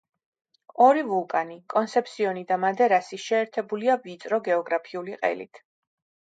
ორი 0.85 1.03
ვულკანი 1.09 1.57
კონსეფსიონი 1.73 2.43
და 2.53 2.59
მადერასი 2.65 3.21
შეერთებულია 3.27 4.01
ვიწრო 4.09 4.43
გეოგრაფიული 4.51 5.23
ყელით. 5.25 5.67